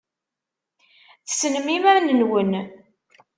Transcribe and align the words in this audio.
Tessnem 1.27 1.67
iman-nwen. 1.77 2.51